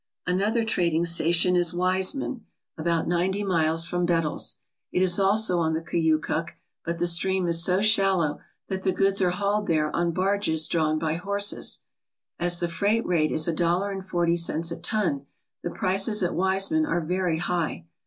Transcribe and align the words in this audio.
Another 0.25 0.63
trading 0.65 1.05
station 1.05 1.55
is 1.55 1.75
Wiseman, 1.75 2.43
about 2.75 3.07
ninety 3.07 3.43
miles 3.43 3.85
from 3.85 4.03
Bettles. 4.07 4.55
It 4.91 4.99
is 5.03 5.19
also 5.19 5.59
on 5.59 5.75
the 5.75 5.81
Koyukuk, 5.81 6.53
but 6.83 6.97
the 6.97 7.05
stream 7.05 7.45
is 7.47 7.63
so 7.63 7.83
shallow 7.83 8.39
that 8.67 8.81
the 8.81 8.93
goods 8.93 9.21
are 9.21 9.29
hauled 9.29 9.67
there 9.67 9.95
on 9.95 10.09
barges 10.11 10.67
drawn 10.67 10.97
by 10.97 11.13
horses. 11.13 11.81
As 12.39 12.59
the 12.59 12.67
freight 12.67 13.05
rate 13.05 13.31
is 13.31 13.47
a 13.47 13.53
dollar 13.53 13.91
and 13.91 14.03
forty 14.03 14.37
cents 14.37 14.71
a 14.71 14.77
ton, 14.77 15.27
the 15.61 15.69
prices 15.69 16.23
at 16.23 16.33
Wiseman 16.33 16.87
are 16.87 17.01
very 17.01 17.37
high. 17.37 17.85